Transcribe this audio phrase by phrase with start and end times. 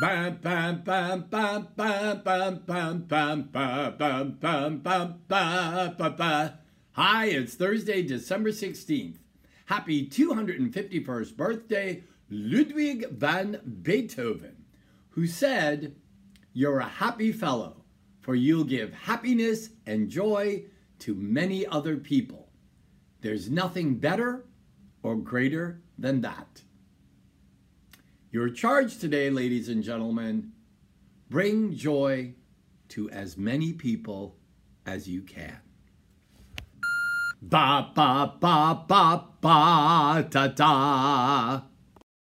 [0.00, 6.52] Bam, bam, bam, bam, bam, bam, bam, bam, bam, bam, bam, bam, bam, bam.
[6.92, 9.16] Hi, it's Thursday, December 16th.
[9.66, 14.64] Happy 251st birthday, Ludwig van Beethoven,
[15.10, 15.94] who said,
[16.54, 17.84] You're a happy fellow,
[18.22, 20.64] for you'll give happiness and joy
[21.00, 22.48] to many other people.
[23.20, 24.46] There's nothing better
[25.02, 26.62] or greater than that.
[28.32, 30.52] Your charge today, ladies and gentlemen,
[31.28, 32.34] bring joy
[32.90, 34.36] to as many people
[34.86, 35.58] as you can.
[37.42, 41.64] Ba ba ba ba ba ta ta.